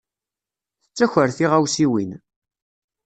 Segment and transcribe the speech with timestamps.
[0.83, 2.11] Tettaker tiɣawsiwin.